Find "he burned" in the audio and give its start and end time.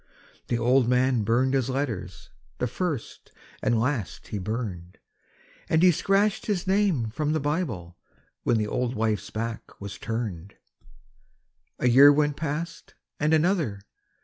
4.29-4.97